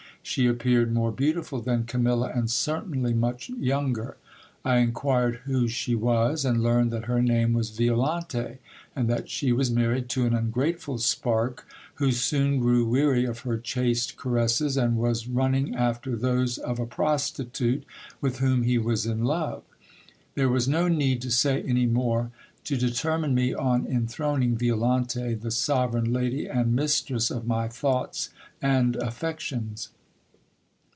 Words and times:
She 0.23 0.45
appeared 0.45 0.93
more 0.93 1.11
beautiful 1.11 1.61
than 1.61 1.85
Camilla, 1.87 2.31
and 2.33 2.49
certainly 2.49 3.11
much 3.11 3.49
younger. 3.49 4.17
I 4.63 4.77
inquired 4.77 5.37
who 5.45 5.67
she 5.67 5.95
was; 5.95 6.45
and 6.45 6.61
learned 6.61 6.91
that 6.91 7.05
her 7.05 7.23
name 7.23 7.53
was 7.53 7.71
Violante, 7.71 8.59
and 8.95 9.09
that 9.09 9.31
she 9.31 9.51
was 9.51 9.71
married 9.71 10.09
to 10.09 10.27
an 10.27 10.35
ungrateful 10.35 10.99
spark, 10.99 11.65
who 11.95 12.11
soon 12.11 12.59
grew 12.59 12.85
weary 12.85 13.25
of 13.25 13.39
her 13.39 13.57
chaste 13.57 14.15
caresses, 14.15 14.77
and 14.77 14.95
was 14.95 15.27
run 15.27 15.53
ning 15.53 15.73
after 15.73 16.15
those 16.15 16.59
of 16.59 16.77
a 16.77 16.85
prostitute, 16.85 17.83
with 18.21 18.37
whom 18.37 18.61
he 18.61 18.77
was 18.77 19.07
in 19.07 19.23
love. 19.25 19.63
There 20.35 20.49
was 20.49 20.67
no 20.67 20.87
need 20.87 21.23
to 21.23 21.31
say 21.31 21.63
any 21.63 21.87
more, 21.87 22.29
to 22.65 22.77
determine 22.77 23.33
me 23.33 23.55
on 23.55 23.87
enthroning 23.87 24.55
Violante 24.55 25.33
the 25.33 25.49
sovereign 25.51 26.13
lady 26.13 26.45
and 26.45 26.75
mistress 26.75 27.31
of 27.31 27.47
my 27.47 27.67
thoughts 27.67 28.29
and 28.61 28.95
affections. 28.97 29.89